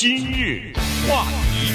[0.00, 0.72] 今日
[1.08, 1.72] 话题，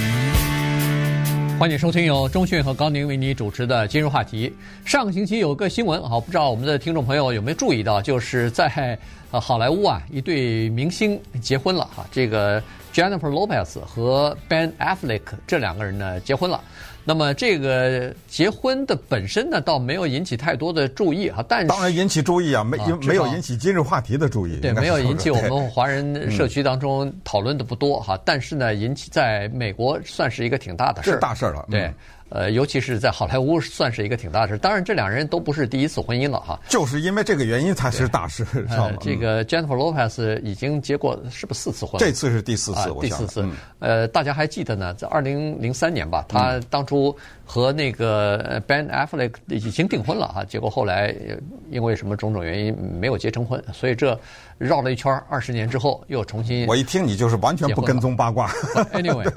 [1.60, 4.56] 欢迎收听由钟讯和高宁为你主持的今日话题。
[4.86, 8.98] 上个星期有个新闻，好，不知道我们的听众朋友有没有注意到，就是在
[9.32, 12.64] 呃好莱坞啊，一对明星结婚了哈，这个
[12.94, 16.64] Jennifer Lopez 和 Ben Affleck 这两个人呢结婚了。
[17.06, 31.94] 那么这个结婚的本身呢，倒没有引起太多的注意哈，但是当然引起注意啊，没啊没有引起今日话题的注意，对，没有引起我们华人社区当中嗯讨论的不多哈，但是呢，引起在美国算是一个挺大的事儿，是大事了，对嗯。
[32.34, 34.58] 呃，尤其是在好莱坞，算是一个挺大的事。
[34.58, 36.60] 当然，这两人都不是第一次婚姻了哈。
[36.68, 38.96] 就是因为这个原因才是大事，知道吗，？
[38.96, 42.00] 呃这个 Jennifer Lopez 已经结过是不是四次婚了？
[42.00, 43.54] 这次是第四次，啊，我想第四次嗯。
[43.78, 51.36] 呃，大家还记得呢，在二零零三年吧，他当初和那个呃 Ben Affleck 已经订婚了啊，结果后来呃
[51.70, 54.18] 因为什么种种原因没有结成婚，所以这
[54.58, 56.66] 绕了一圈，二十年之后又重新。
[56.68, 58.48] 我一听你就是完全不跟踪八卦。
[58.94, 59.30] Anyway，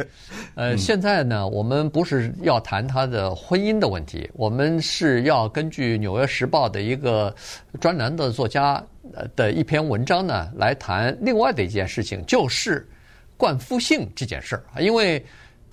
[0.54, 7.34] 呃，现在呢，我们不是要谈他的婚姻的问题，我们是要根据《纽约时报》的一个
[7.80, 8.82] 专栏的作家
[9.14, 12.88] 呃的一篇文章呢，来谈另外的一件事情，就是
[13.36, 14.62] 冠夫姓这件事儿。
[14.78, 15.24] 因为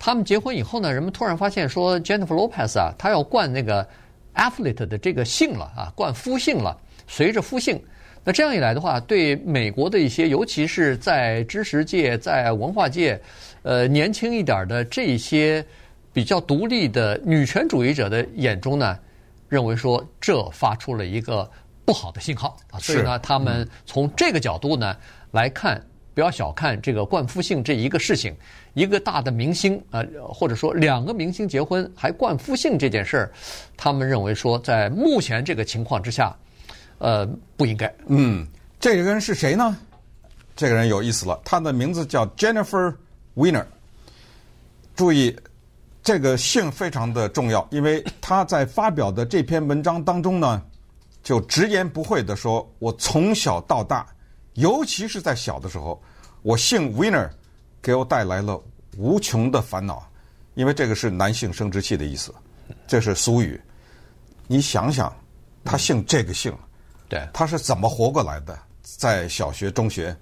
[0.04, 3.88] 他们结婚以后呢，人们突然发现说，Jennifer Lopez 啊，她要冠那个
[4.34, 7.82] athlete 的这个姓了啊，冠夫姓了，随着夫姓。
[8.22, 13.18] 那这样一来的话，对美国的一些，尤其是在知识界、在文化界，
[13.62, 15.64] 呃，年轻一点的这些
[16.12, 18.98] 比较独立的女权主义者的眼中呢，
[19.48, 21.50] 认为说这发出了一个
[21.86, 24.94] 不好的信号啊，所以呢，他们从这个角度呢
[25.30, 25.82] 来看，
[26.12, 28.36] 不要小看这个冠夫姓这一个事情，
[28.74, 33.32] 一个大的明星啊，或者说两个明星结婚还冠夫姓这件事儿，
[33.76, 36.36] 他们认为说在目前这个情况之下。
[36.98, 37.92] 呃，不应该。
[38.06, 38.46] 嗯，
[38.78, 39.76] 这个人是谁呢？
[40.54, 42.94] 这个人有意思了，他的名字叫 Jennifer
[43.34, 43.64] Weiner。
[44.94, 45.36] 注意，
[46.04, 50.62] 这个姓非常的重要，因为他在发表的这篇文章当中呢，
[51.22, 54.06] 就直言不讳的说：“我从小到大，
[54.54, 56.00] 尤其是在小的时候，
[56.42, 57.28] 我姓 Weiner
[57.82, 58.58] 给我带来了
[58.98, 60.06] 无穷的烦恼，
[60.54, 62.34] 因为这个是男性生殖器的意思，
[62.86, 63.60] 这是俗语。
[64.46, 65.14] 你想想，
[65.64, 66.56] 他姓这个姓。”
[67.08, 68.58] 对，他是怎么活过来的？
[68.82, 70.16] 在小学、中学，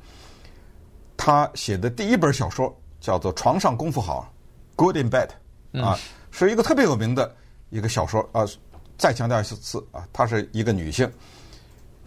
[1.16, 4.32] 他写的第一本小说叫做《床上功夫好》
[4.76, 5.28] ，Good in Bed，
[5.80, 5.96] 啊，
[6.32, 7.34] 是一个特别有名的
[7.70, 8.44] 一个小说啊。
[8.98, 11.10] 再强调一次啊，她是一个女性。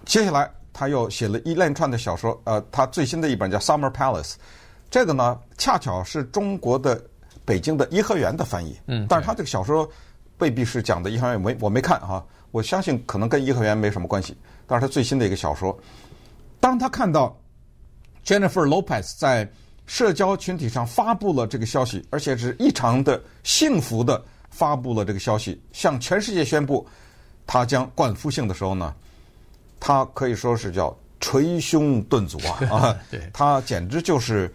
[0.05, 4.33] 接下来，他又写了一连串的小说，呃，他最新的一本叫《Summer Palace》，
[4.95, 7.03] 这个呢，恰巧是中国的
[7.43, 8.79] 北京的颐和园的翻译。
[8.87, 9.85] 嗯，但是他这个小说
[10.37, 14.37] 未必是讲的颐和园，没我没看哈，我相信可能跟颐和园没什么关系。
[14.65, 15.77] 但是他最新的一个小说，
[16.61, 17.37] 当他看到
[18.25, 19.45] Jennifer Lopez 在
[19.85, 26.87] 社交群体上发布了这个消息，而且是异常的幸福的发布了这个消息，向全世界宣布
[27.45, 28.95] 他将冠夫姓的时候呢，
[29.77, 32.97] 他可以说是叫捶胸顿足啊 啊！
[33.33, 34.49] 他简直就是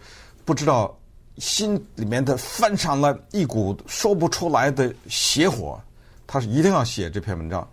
[0.45, 0.97] 不知道
[1.37, 5.79] 心里面的翻上了一股说不出来的邪火，
[6.25, 7.67] 他是一定要写这篇文章。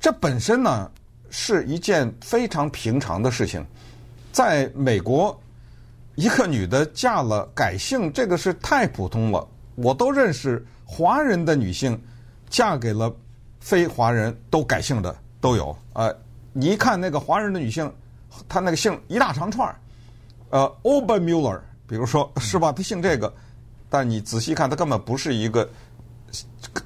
[0.00, 0.90] 这本身呢。
[1.32, 3.64] 是一件非常平常的事情，
[4.32, 5.40] 在美国，
[6.16, 9.46] 一个女的嫁了改姓，这个是太普通了。
[9.76, 11.96] 我都认识华人的女性，
[12.48, 13.14] 嫁给了
[13.60, 15.78] 非华人都改姓的都有。
[15.92, 16.12] 呃，
[16.52, 17.88] 你一看那个华人的女性，
[18.48, 19.78] 她那个姓一大长串儿
[20.50, 22.70] 呃，Obermuller，比如说是吧？
[22.70, 23.34] 他姓这个，
[23.88, 25.68] 但你仔细看，他根本不是一个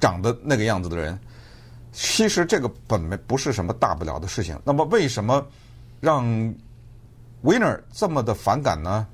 [0.01, 1.15] 长得那个样子的人。
[1.93, 4.59] 其实这个本没不是什么大不了的事情。
[4.65, 5.45] 那么为什么
[6.01, 6.25] 让
[7.43, 9.05] Weiner 这么的反感呢？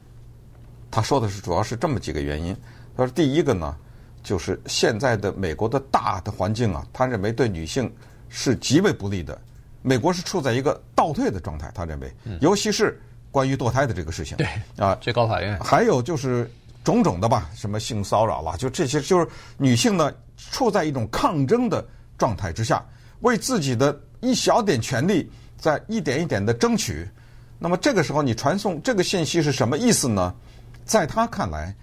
[0.90, 2.56] 他说的是主要是这么几个原因。
[2.96, 3.76] 他说第一个呢，
[4.24, 7.94] 就是现在的美国的大的环境啊，他认为对女性
[8.30, 9.38] 是极为不利的。
[9.82, 12.98] 美国是处在一个倒退的状态，他认为，尤其是
[13.32, 14.38] 关于堕胎的这个事情。
[14.38, 14.48] 对
[14.78, 16.52] 啊，最高法院还有就是
[16.84, 21.84] 种种的吧，什么性骚扰啦，就这些，就是女性呢处在一种抗争的。
[22.18, 22.86] 状态之下，
[23.22, 27.10] 为自己的一小点权利在一点一点的争取。
[27.58, 30.32] 那么这个时候，你传送这个信息是什么意思呢？
[30.86, 31.76] 在他看来，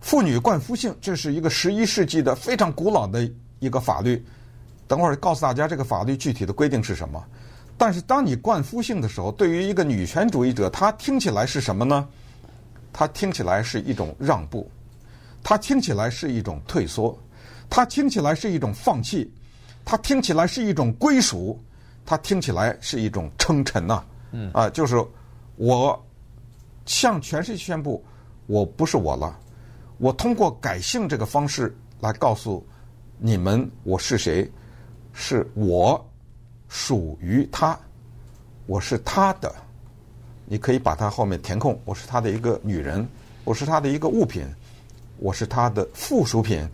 [0.00, 4.24] 妇女冠夫姓这是一个十一世纪的非常古老的一个法律。
[4.88, 7.22] 等会儿告诉大家这个法律具体的规定是什么。
[7.78, 12.08] 但是当你冠夫姓的时候，对于一个女权主义者，她听起来是什么呢？
[12.92, 14.70] 她听起来是一种让步，
[15.42, 17.16] 她听起来是一种退缩。
[17.68, 19.30] 她听起来是一种放弃，
[19.84, 21.60] 她听起来是一种归属，
[22.06, 24.06] 她听起来是一种称臣呐、啊。
[24.32, 24.96] 嗯啊，就是
[25.56, 26.02] 我
[26.86, 28.02] 向全世界宣布，
[28.46, 29.38] 我不是我了，
[29.98, 32.66] 我通过改姓这个方式来告诉
[33.18, 34.50] 你们我是谁，
[35.12, 36.02] 是我
[36.68, 37.78] 属于他，
[38.66, 39.54] 我是他的。
[40.44, 43.06] 你可以把它后面填空，我是他的一个女人，
[43.44, 44.46] 我是他的一个物品，
[45.18, 46.64] 我是他的附属品，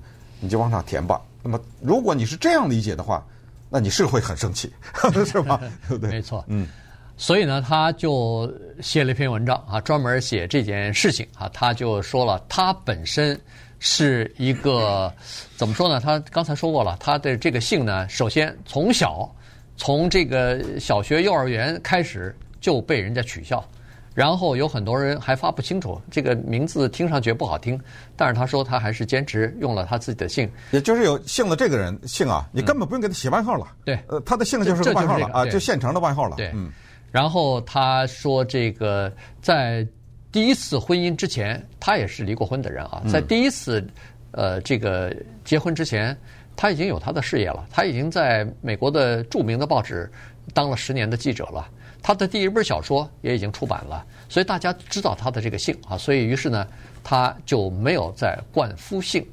[0.40, 1.20] 你就往上填吧。
[1.42, 3.26] 那么，如果你是这样理解的话，
[3.70, 4.70] 那你是会很生气，
[5.24, 5.58] 是吧？
[5.88, 6.10] 对不对？
[6.10, 6.68] 没错，嗯。
[7.16, 11.48] 所以呢，他就写了一篇文章啊，专门写这件事情啊。
[11.52, 13.40] 他就说了，他本身
[13.78, 15.12] 是一个
[15.56, 16.00] 怎么说呢？
[16.00, 19.34] 他刚才说过了，他的这个性呢，首先从小
[19.76, 22.34] 从这个小学、幼儿园开始。
[22.62, 23.60] 就被人家取笑，
[24.14, 27.76] 然后有很多人还发不清楚这个名字，听上去不好听，
[28.14, 33.66] 但是他说他还是坚持用了他自己的姓，也就是有姓的这个人姓啊，你根本不用给他起外号了。
[33.84, 36.36] 对，呃，他的姓就是个外号了啊，就现成的外号了。
[36.36, 36.70] 对，嗯。
[37.10, 39.84] 然后他说，这个在
[40.30, 43.84] 第一次婚姻之前，他也是离过婚的人啊，在第一次
[44.30, 45.12] 呃这个
[45.44, 46.16] 结婚之前，
[46.56, 50.10] 他已经有他的事业了，他已经在美国的著名的报纸
[50.54, 51.68] 当了十年的记者了。
[52.02, 56.66] 他的第一本小说也已经出版了，所以大家知道他的这个姓啊，所以于是呢，
[57.04, 59.24] 他就没有再冠夫姓。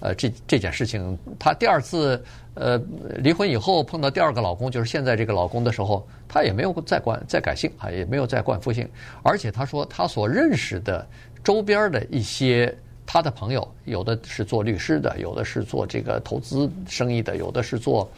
[0.00, 2.22] 呃，这这件事情，他第二次
[2.54, 2.78] 呃
[3.16, 8.88] 离婚以后碰到第二个老公，就是现在这个老公的时候，他也没有再冠再改姓啊，也没有再冠夫姓。
[9.22, 11.06] 而且他说，他所认识的
[11.44, 12.74] 周边的一些
[13.12, 18.08] 他的朋友，有的是做律师的，有的是做这个投资生意的，有的是做。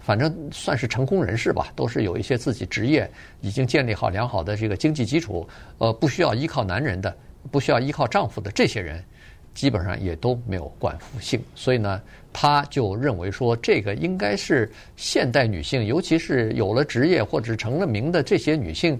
[0.00, 3.06] 反正算是成功人士吧，都是有一些自己职业，
[3.42, 5.46] 已经建立好良好的这个经济基础，
[5.76, 7.14] 呃，不需要依靠男人的，
[7.50, 9.04] 不需要依靠丈夫的这些人，
[9.52, 11.38] 基本上也都没有冠夫姓。
[11.54, 12.00] 所以呢，
[12.32, 18.98] 他就认为说，这个应该是现代女性，尤其是有了职业或者成了名的这些女性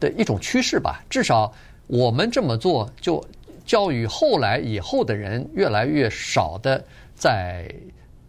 [0.00, 1.00] 的一种趋势吧。
[1.08, 1.54] 至少
[1.86, 3.24] 我们这么做，就
[3.64, 6.84] 教育后来以后的人越来越少的
[7.14, 7.68] 在。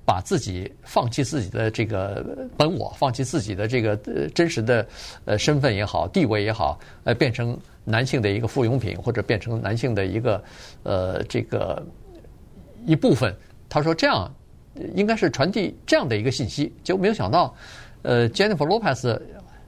[0.08, 2.24] 把自己放弃自己的这个
[2.56, 3.98] 本我，放弃自己的这个
[4.36, 4.88] 真实的
[5.26, 10.44] 呃身份也好，地位也好，呃，变成男性的一个附庸品，或者变成男性的一个
[10.84, 11.84] 呃这个
[12.86, 13.36] 一部分。
[13.68, 14.32] 他说这样
[14.94, 17.52] 应该是传递这样的一个信息，结果没有想到，
[18.04, 19.20] 呃，Jennifer Lopez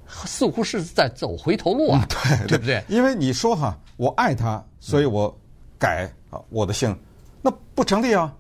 [0.08, 2.84] 似乎是在走回头路啊，对对不对？
[2.88, 5.36] 因为你说哈，我爱他，所以我
[5.79, 6.97] 改啊我的姓，
[7.41, 8.33] 那不成立啊，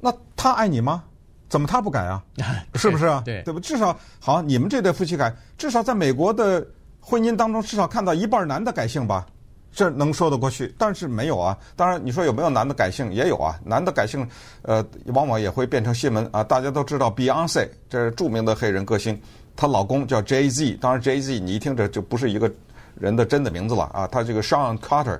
[0.00, 1.04] 那他爱你吗？
[1.48, 2.22] 怎么他不改啊？
[2.76, 3.22] 是不是啊？
[3.24, 3.58] 对，对吧？
[3.60, 6.64] 至少好，你们这对夫妻改，至少在美国的
[7.00, 9.26] 婚姻当中，至少看到一半男的改姓吧，
[9.72, 10.72] 这能说得过去。
[10.78, 11.58] 但是没有啊。
[11.74, 13.12] 当然，你说有没有男的改姓？
[13.12, 13.58] 也有啊。
[13.64, 14.24] 男的改姓，
[14.62, 16.44] 呃，往往也会变成新闻啊。
[16.44, 19.20] 大家都知道，Beyonce 这是著名的黑人歌星，
[19.56, 20.74] 她老公叫 Jay Z。
[20.80, 22.48] 当然，Jay Z 你一听这就不是一个
[22.94, 24.06] 人的真的名字了啊。
[24.06, 25.18] 他这个 Sean Carter，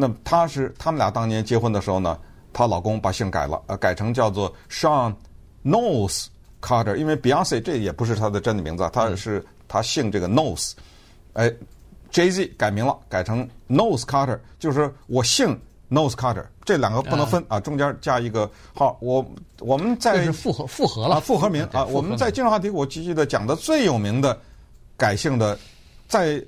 [0.00, 2.16] 那她是他们俩当年结婚的时候呢，
[2.52, 5.12] 她老公把姓改了，呃，改成叫做 Sean。
[5.64, 6.26] Knowles
[6.62, 10.72] Carter，因为 Beyonce 这也不是她的真的名字，她是她姓这个 Knowles，
[11.34, 11.52] 哎
[12.12, 15.60] ，Jay Z 改名了，改成 Knowles Carter，就是我姓
[15.90, 18.96] Knowles Carter，这两个不能分啊，中间加一个号。
[19.00, 19.22] 我
[19.58, 21.84] 我们在是复合复合了啊，复合名啊。
[21.84, 24.38] 我们在今日话题，我记得讲的最有名的
[24.96, 25.58] 改姓的，
[26.06, 26.42] 在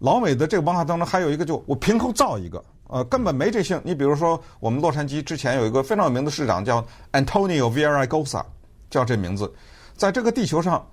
[0.00, 3.80] 老美的这个文化当中，还有一个就我凭空造一个，呃，根本没这姓。
[3.84, 8.42] 你比如说，我们洛杉矶之前有一个非常有名的市长叫 Antonio Villaraigosa。
[8.88, 9.52] 叫这名字，
[9.96, 10.86] 在这个地球上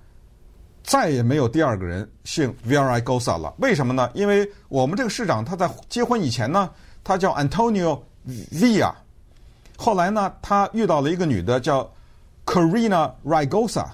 [0.82, 3.54] 再也没有第二个人姓 Villaraigosa 了。
[3.58, 4.10] 为什么呢？
[4.14, 6.68] 因为我们这个市长他在结婚以前呢，
[7.04, 8.00] 他叫 Antonio
[8.50, 8.92] Villa，
[9.76, 11.88] 后来呢，他遇到了一个女的叫
[12.44, 13.86] Karina Raigosa。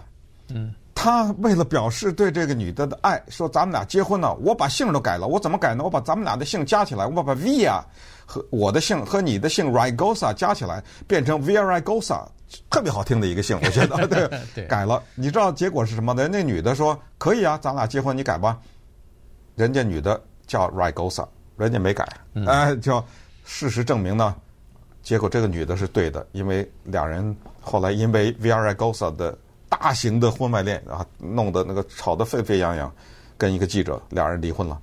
[0.49, 5.27] 嗯，他为了表示对这个女的的爱，说咱们俩结婚呢，我把姓都改了。
[5.27, 5.83] 我怎么改呢？
[5.83, 7.83] 我把咱们俩的姓加起来，我把 Villa
[8.27, 12.23] 和我的姓和你的姓 Raigosa 加起来，变成 Villaraigosa。
[12.69, 15.03] 特别好听的一个姓，我觉得 对，对改了。
[15.15, 16.13] 你知道结果是什么？
[16.13, 18.59] 呢那女的说可以啊，咱俩结婚你改吧。
[19.57, 21.27] 人家女的叫 Raigosa，
[21.57, 22.07] 人家没改。
[22.47, 23.03] 哎，叫
[23.47, 24.37] 事实证明呢，
[25.03, 29.35] 结果这个女的是对的，因为两人后来因为 Villaraigosa 的
[29.71, 32.93] 大型的婚外恋啊，弄得那个吵得沸沸扬扬，
[33.39, 34.79] 跟一个记者俩人离婚了。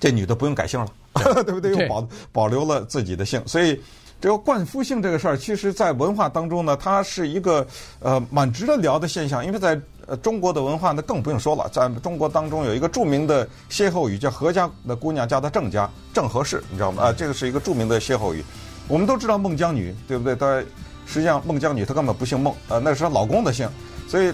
[0.00, 1.72] 这女的不用改姓了，对， 对不对？
[1.72, 3.78] 又保保留了自己的姓，所以。
[4.18, 7.64] 这个冠夫姓这个事儿，其实，在文化当中呢，它是一个
[8.00, 9.44] 呃蛮值得聊的现象。
[9.44, 11.68] 因为在呃中国的文化呢，更不用说了。
[11.70, 17.02] 在中国当中有一个著名的歇后语，叫“何家的姑娘嫁到郑家，正合适”，你知道吗？
[17.02, 18.42] 啊，这个是一个著名的歇后语。
[18.88, 20.34] 我们都知道孟姜女，对不对？
[20.34, 20.64] 她
[21.04, 23.68] 实际上孟姜女她根本不姓孟，呃，那是她老公的姓。
[24.08, 24.32] 所以，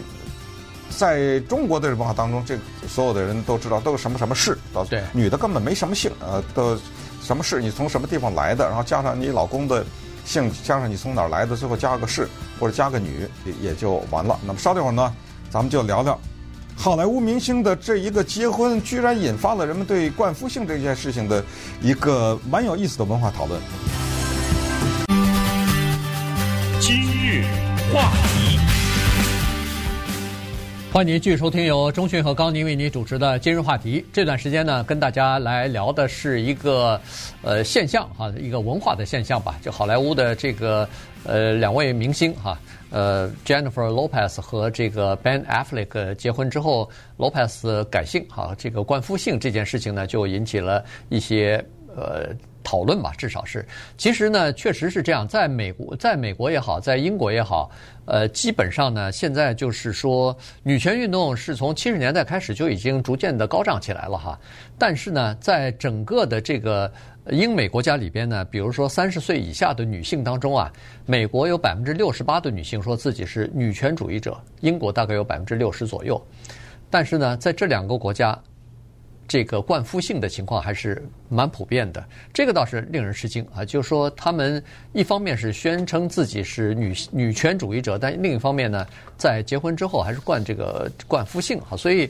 [0.91, 4.57] 在中国的文化当中，这个所有的人都知道都是什么什么氏，
[4.89, 6.79] 对，女的根本没什么姓，呃，都。
[7.25, 9.87] 什么氏，你从什么地方来的，然后加上你老公的
[10.25, 14.37] 姓，加上你从哪儿来的，最后加个氏或者加个女也也就完了。
[14.45, 15.15] 那么稍等会儿呢，
[15.49, 16.19] 咱们就聊聊
[16.77, 21.45] 好莱坞明星的这一个结婚，居然引发了人们对冠夫姓这件事情的
[21.81, 23.61] 一个蛮有意思的文化讨论。
[26.81, 27.45] 今日
[27.95, 28.59] 话题，
[30.93, 34.05] 欢迎您继续收听由钟迅和高宁为您主持的今日话题。
[34.13, 37.01] 这段时间呢，跟大家来聊的是一个
[37.41, 39.59] 呃现象哈，一个文化的现象吧。
[39.63, 40.87] 就好莱坞的这个
[41.25, 51.65] 呃两位明星哈，呃 Jennifer Lopez 和这个 Ben Affleck 结婚之后，Lopez 改姓哈，这个冠夫姓这件事情呢，就引起了一些
[51.97, 52.37] 呃。
[52.63, 53.67] 讨论吧，至少是。
[53.97, 55.27] 其实呢，确实是这样。
[55.27, 57.71] 在美国，在美国也好，在英国也好，
[58.07, 64.39] 呃，基本上呢，现在就是说，女权运动是从七十年代开始就已经逐渐的高涨起来了哈。
[64.79, 66.91] 但是呢，在整个的这个
[67.31, 70.73] 英美国家里边呢，比如说三十岁以下的女性当中啊，
[71.07, 76.21] 美国有百分之六十八的女性说自己是女权主义者，英国大概有百分之六十左右。
[76.91, 78.39] 但是呢，在这两个国家。
[79.33, 83.65] 这个冠夫姓的情况还是蛮普遍的，这个倒是令人吃惊啊！
[83.65, 84.63] 就是说，他们
[84.93, 88.87] 一方面是宣称自己是女女权主义者，但另一方面呢，
[89.17, 91.73] 在结婚之后还是冠这个冠夫姓啊。
[91.79, 92.07] 所以，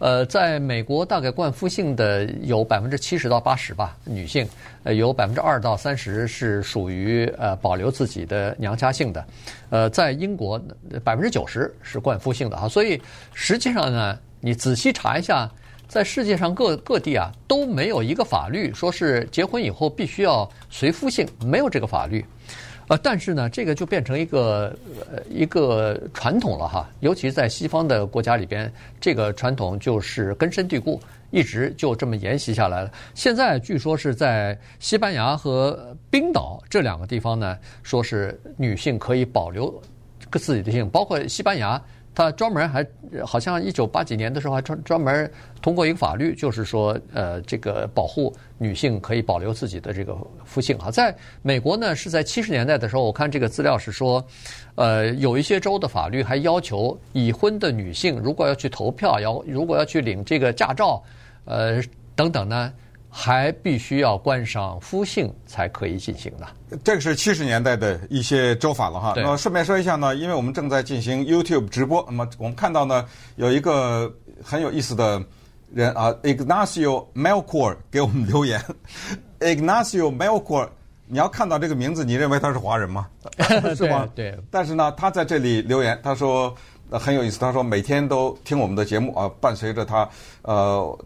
[0.00, 4.46] 呃，在美国大概冠夫姓的有百分之七十到八十吧，女性，
[4.82, 9.26] 呃，有百分之二到三十是属于呃保留自己的娘家姓的，
[9.70, 10.62] 呃，在英国
[11.02, 12.68] 百分之九十是冠夫姓的啊。
[12.68, 13.00] 所以
[13.32, 15.50] 实际上呢，你仔细查一下。
[15.88, 22.24] 在世界上各各地啊都没有一个法律说是结婚以后必须要随夫姓，没有这个法律。
[22.88, 24.72] 呃，但是呢，这个就变成一个
[25.10, 26.88] 呃一个传统了哈。
[27.00, 31.00] 尤其在西方的国家里边，这个传统就是根深蒂固，
[31.32, 32.90] 一直就这么沿袭下来了。
[33.12, 39.82] 现在据说是在西班牙和冰岛这两个地方呢，说是女性可以保留
[40.32, 41.80] 自己的姓，包括西班牙。
[42.16, 42.84] 他专门还
[43.26, 45.30] 好像一九八几年的时候还专专门
[45.60, 50.90] 通过一个法律，就是说呃这个保护女性可以保留自己的这个夫姓哈。
[50.90, 54.24] 在美国呢，是在七十年代的时候，我看这个资料是说，
[54.76, 61.02] 呃有一些州的法律还要求已婚的女性如果要去投票，要如果要去领这个驾照，
[61.44, 61.82] 呃
[62.14, 62.72] 等等呢。
[63.18, 66.46] 还必须要冠上夫姓才可以进行的。
[66.84, 69.14] 这个是七十年代的一些州法了哈。
[69.16, 73.06] 那么顺便说一下呢，因为我们正在进行 YouTube 直播，那么我们看到呢
[73.36, 75.24] 有一个很有意思的
[75.72, 78.62] 人啊，Ignacio Melchor 给我们留言。
[79.40, 80.68] Ignacio Melchor，
[81.06, 83.08] 你要看到这个名字，你认为他是华人吗？
[83.74, 84.06] 是吗？
[84.14, 84.32] 对。
[84.32, 86.54] 对，但是呢，他在这里留言，他说
[86.90, 90.06] 很有意思，他说每天都听我们的节目啊，伴随着他
[90.42, 90.98] 呃。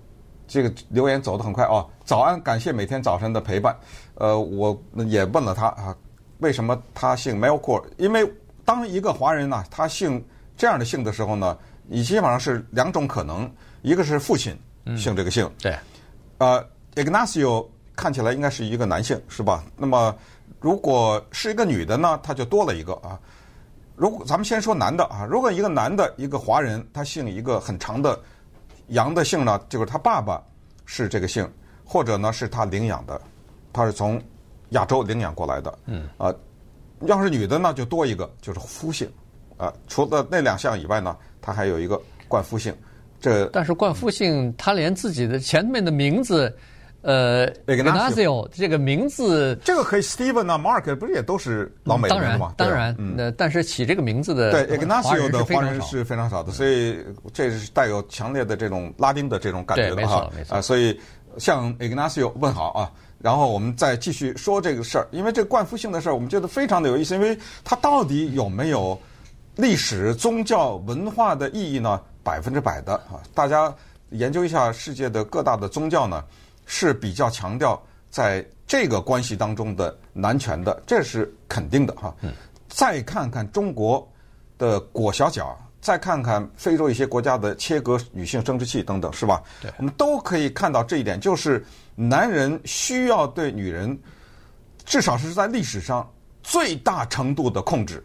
[0.50, 3.72] 这个留言走得很快哦，早安，感谢每天早晨的陪伴。
[4.16, 4.76] 呃，我
[5.06, 5.96] 也问了他啊，
[6.40, 7.80] 为什么他姓 Melchor？
[7.98, 8.28] 因为
[8.64, 10.22] 当一个华人呢，他姓
[10.56, 13.48] 这样的姓的时候呢，你基本上是两种可能，
[13.82, 14.58] 一个是父亲
[14.96, 15.78] 姓这个姓，嗯、对，
[16.38, 19.62] 呃，Ignacio 看起来应该是一个男性，是吧？
[19.76, 20.12] 那么
[20.58, 23.16] 如果是一个女的呢，他就多了一个啊。
[23.94, 28.18] 如果咱们先说男的啊，如果一个男的一个华人，他姓一个很长的。
[28.90, 30.40] 羊的姓呢，就是他爸爸
[30.86, 31.48] 是这个姓，
[31.84, 33.20] 或者呢是他领养的，
[33.72, 34.22] 他是从
[34.70, 35.78] 亚洲领养过来的。
[35.86, 36.32] 嗯啊，
[37.06, 39.10] 要是女的呢，就多一个，就是夫姓。
[39.56, 42.74] 啊，除了那两项以外呢，他还有一个冠夫姓。
[43.20, 46.56] 这但是冠夫姓，他连自己的前面的名字。
[47.02, 52.52] 呃，Ignacio 这个名字，这个可以，Steven 啊，Mark 不是也都是老美的吗？
[52.58, 56.98] 当然，当然，那但是起这个名字的，对，Ignacio 的华人是非常少的，所以
[57.32, 60.30] 这是带有强烈的这种拉丁的这种感觉的哈。
[60.48, 61.00] 啊，所以
[61.38, 69.00] 向 Ignacio 问好啊，然后我们再继续说这个事儿，因为这个冠夫姓的事儿，我们觉得非常的有意思，因为它到底有没有
[69.56, 71.98] 历史、宗教、文化的意义呢？
[72.22, 73.16] 百分之百的啊！
[73.34, 73.74] 大家
[74.10, 76.22] 研究一下世界的各大的宗教呢。
[76.72, 82.14] 是比较强调在这个关系当中的男权的，这是肯定的哈。
[82.68, 84.08] 再看看中国
[84.56, 89.42] 的裹小脚，再看看非洲一些国家的切割女性生殖器等等，是吧？
[89.60, 91.64] 对，我们都可以看到这一点，就是
[91.96, 93.98] 男人需要对女人，
[94.84, 96.08] 至少是在历史上
[96.40, 98.00] 最大程度的控制。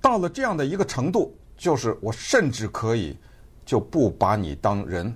[0.00, 3.18] 到了这样的一个程度，就是我甚至可以
[3.66, 5.12] 就不把你当人。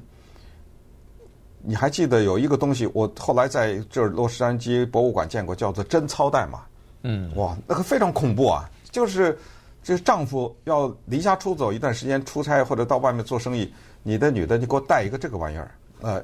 [1.65, 6.63] 你还记得有一个东西，我后来在这儿洛杉矶博物馆见过，叫做贞操带嘛？
[7.03, 8.69] 嗯，哇，那个非常恐怖啊！
[8.91, 9.39] 就是
[9.83, 16.23] 这丈夫要离家出走一段时间出差或者到外面做生意，你的女的你给我带一个这个玩意儿，呃，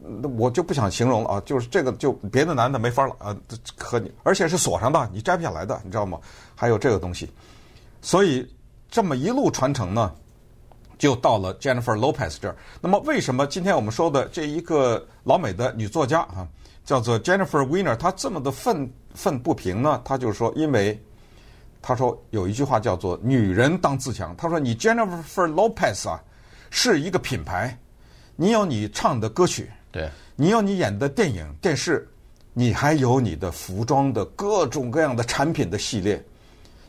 [0.00, 3.36] 那我就不想形容了啊，就是这个就别的男的没法了啊，
[3.76, 6.18] 和你，而且是锁上的，你摘不下来的，你知道吗？
[6.54, 7.28] 还有这个东西，
[8.00, 8.48] 所以
[8.88, 10.12] 这么一路传承呢，
[10.98, 12.56] 就到了 Jennifer Lopez 这儿。
[12.80, 16.46] 那么为什么今天我们说的这一个老美的女作家啊，
[16.84, 20.00] 叫做 Jennifer Weiner，她这么的愤愤不平呢？
[20.04, 20.98] 她就是说，因为
[21.82, 26.22] 她说有一句话叫做“女人当自强”，她说你 Jennifer Lopez 啊
[26.70, 27.76] 是一个品牌，
[28.34, 32.08] 你有你唱的歌曲，对，你有你演的电影电视，
[32.54, 36.24] 你还有你的服装的各种各样的产品的系列，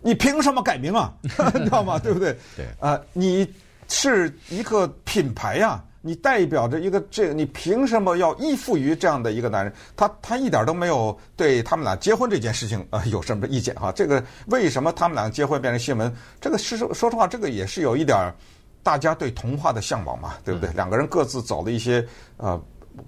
[0.01, 1.13] 你凭什么改名啊？
[1.21, 1.29] 你
[1.63, 1.99] 知道吗？
[1.99, 2.37] 对不对？
[2.55, 3.45] 对啊、呃，你。
[3.87, 9.73] 是一个品牌呀、啊，你代表着一个这个，你凭什么要依附于这样的一个男人？
[9.95, 13.91] 他他一点都没有对他们俩结婚这件事情啊、呃、有什么意见哈？
[13.91, 16.13] 这个为什么他们俩结婚变成新闻？
[16.39, 18.33] 这个是说说实话，这个也是有一点
[18.83, 20.69] 大家对童话的向往嘛，对不对？
[20.73, 22.05] 两个人各自走了一些
[22.37, 22.61] 呃，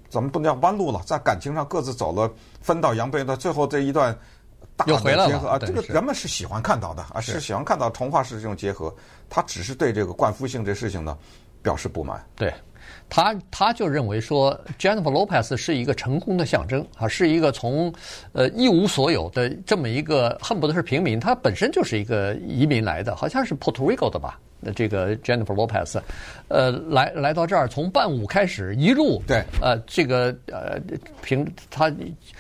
[0.10, 2.32] 咱们不能叫弯路了，在感情上各自走了
[2.62, 4.18] 分道扬镳的，最后这一段。
[4.88, 5.60] 又回来了啊！
[5.60, 8.94] 这个人们是喜欢看到的啊，是喜欢看到童话式这种结合。
[9.30, 11.18] 他只是对这个冠夫姓这事情呢
[11.62, 12.26] 表示不满。
[12.36, 12.54] 对，
[13.10, 17.94] 他他就认为说，Jennifer Lopez 是一个成功的象征啊，是一个从
[18.34, 24.40] 呃一无所有的这么一个恨不得是平民，他本身就是一个移民来的，好像是 Puerto Rico 的吧。
[24.60, 26.00] 那这个 Jennifer Lopez，
[26.48, 30.80] 呃，来来到这儿，从伴舞开始，一路对，呃，这个呃，
[31.22, 31.92] 凭他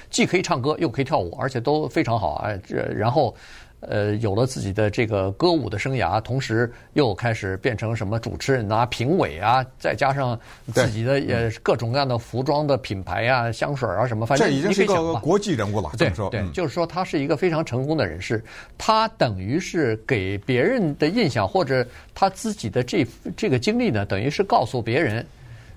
[0.09, 3.35] 既可以唱歌，又可以跳舞，而且都非常好啊，这然后。
[3.81, 10.37] 呃，有了自己的这个歌舞的生涯，同时又开始变成什么主持人啊、评委啊，再加上
[10.73, 15.91] 自己的也各种各样的服装的品牌啊、香水啊什么，反正这已经是一个国际人物了。
[15.97, 18.43] 对，说对，就是说他是一个非常成功的人士，
[18.77, 23.07] 他等于是给别人的印象，或者他自己的这
[23.37, 25.25] 这个经历呢，等于是告诉别人，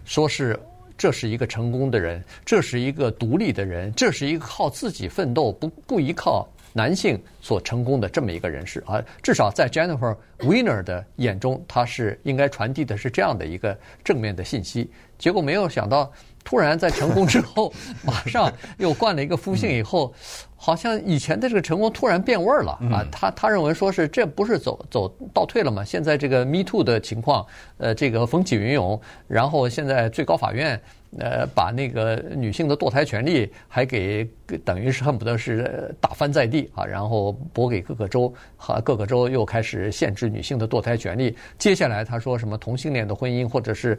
[0.05, 0.59] 说是
[0.99, 6.49] 这是一个成功的人，这是一个独立的人，这是一个靠自己奋斗，不不依靠。
[6.73, 14.91] 男性所成功的这么一个人士啊，至少在 Jennifer Weiner 的眼中，他是应该传递的是这样的一个正面的信息。
[15.23, 16.11] 结果没有想到，
[16.43, 17.73] 突然在成功之后，
[18.05, 20.13] 马上又灌了一个夫姓以后，
[20.57, 23.07] 好像以前的这个成功突然变味儿了啊。
[23.13, 25.85] 他他认为说是这不是走走倒退了吗？
[25.85, 27.47] 现在这个 Me Too 的情况，
[27.79, 30.81] 呃，这个风起云涌，然后现在最高法院。
[31.19, 34.27] 呃，把那个女性的堕胎权利还给
[34.65, 41.37] 等于是恨不得是打翻在地啊，然后拨给各个州，和各个州又开始限制女性的堕胎权利。
[41.59, 43.99] 接下来他说什么同性恋的婚姻，或者是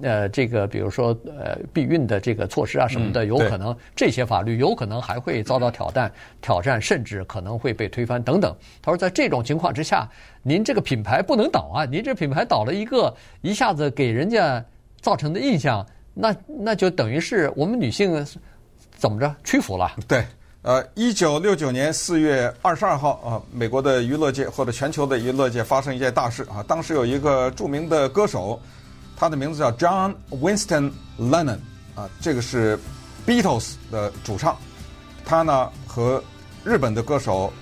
[0.00, 8.54] 呃这个比如说呃避孕的这个措施啊什么的，有可能这些法律有可能还会遭到挑战，挑战甚至可能会被推翻等等。
[8.80, 10.08] 他说在这种情况之下，
[10.44, 14.64] 您这个品牌不能倒啊，您这品牌倒了一个，一下子给人家
[15.00, 15.84] 造成的印象。
[16.14, 18.24] 那那就等于是我们女性
[18.96, 19.92] 怎么着屈服了？
[20.08, 20.24] 对，
[20.62, 26.64] 呃，一九六九年四月二十二号啊，美国的娱乐界或者全球的娱乐界发生一件大事啊。
[26.66, 28.58] 当时有一个著名的歌手，
[29.16, 31.58] 他的名字叫 John Winston Lennon
[31.94, 32.78] 啊，这个是
[33.26, 34.56] Beatles 的主唱，
[35.24, 36.22] 他呢和
[36.64, 37.52] 日本的歌手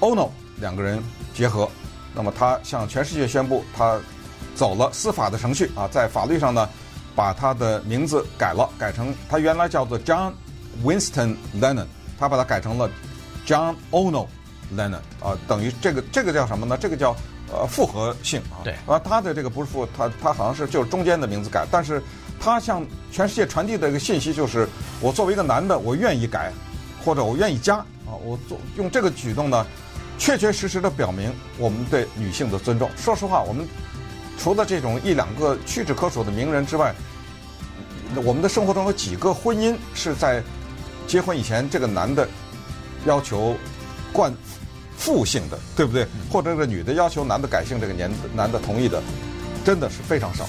[0.00, 1.02] Ono 两个人
[1.34, 1.68] 结合，
[2.14, 4.00] 那么他向全世界宣布他
[4.54, 6.68] 走了司法的程序啊，在法律上呢。
[7.14, 10.32] 把他的名字改了，改成他原来叫做 John
[10.82, 11.84] Winston Lennon，
[12.18, 12.88] 他把它改成了
[13.46, 14.26] John Ono
[14.74, 16.74] Lennon 啊，等于这个这个叫什么呢？
[16.78, 17.14] 这个叫
[17.52, 18.64] 呃复合性啊。
[18.64, 18.74] 对。
[18.86, 22.02] 啊，他的这个不是复，他他好像是就是中间的名字改，但是
[22.40, 24.68] 他向全世界传递的一个信息就是，
[25.00, 26.52] 我作为一个男的，我愿意改，
[27.04, 29.66] 或者我愿意加啊，我做用这个举动呢，
[30.18, 32.90] 确确实实的表明我们对女性的尊重。
[32.96, 33.66] 说实话，我们。
[34.38, 36.92] 除了这种一两个屈指可数的名人之外，
[38.24, 40.42] 我们的生活中有几个婚姻是在
[41.06, 42.26] 结婚以前这个男的
[43.04, 43.54] 要求
[44.10, 44.34] 冠
[45.02, 46.06] 父姓的，对不对？
[46.30, 49.02] 或者这个女的要求男的改姓，这个年男的同意的，
[49.64, 50.46] 真的是非常少。